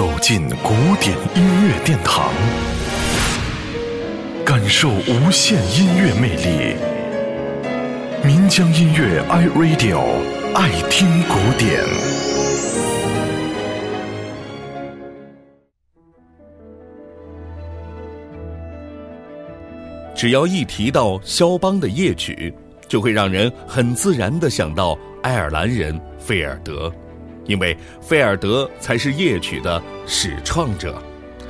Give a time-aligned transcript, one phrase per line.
[0.00, 2.32] 走进古典音乐殿堂，
[4.46, 6.74] 感受无限音乐魅力。
[8.24, 10.00] 民江音乐 iRadio
[10.54, 11.84] 爱听古典。
[20.16, 22.50] 只要一提到肖邦的夜曲，
[22.88, 26.90] 就会让人很自然的想到爱尔兰人费尔德。
[27.46, 31.02] 因为菲尔德才是夜曲的始创者，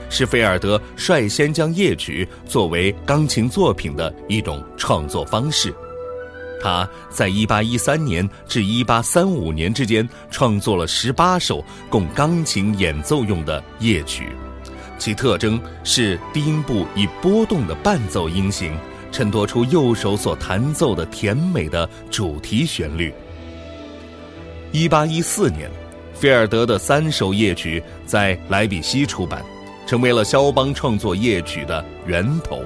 [0.08, 5.74] 是菲尔德率先将夜曲作为钢琴作品的一种创作方式。
[6.62, 14.28] 他在1813年至1835年之间创作了18首供钢琴演奏用的夜曲，
[14.98, 18.76] 其特征是低音部以波动的伴奏音型
[19.10, 23.10] 衬托出右手所弹奏的甜美的主题旋律。
[24.72, 25.70] 1814年。
[26.12, 29.42] 菲尔德的三首夜曲在莱比锡出版，
[29.86, 32.62] 成为了肖邦创作夜曲的源头。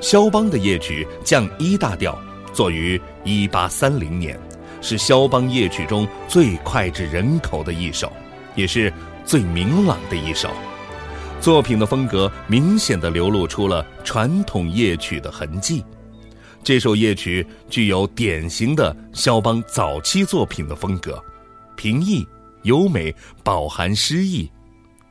[0.00, 2.18] 肖邦的夜曲降一大调
[2.54, 4.40] 作于1830年，
[4.80, 8.10] 是肖邦夜曲中最脍炙人口的一首，
[8.54, 8.90] 也是
[9.22, 10.48] 最明朗的一首。
[11.38, 15.84] 作品的风格明显的流露出了传统夜曲的痕迹。
[16.64, 21.22] 这首夜曲具有典型的肖邦早期作品的风格，
[21.76, 22.26] 平易。
[22.62, 24.48] 优美，饱含诗意，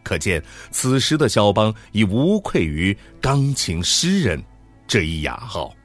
[0.04, 0.42] 可见
[0.72, 4.42] 此时的肖邦已无愧于钢琴诗人
[4.88, 5.76] 这一雅号。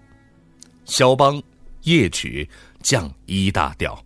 [0.84, 1.42] 肖邦
[1.82, 2.48] 夜曲
[2.82, 4.05] 降一大调。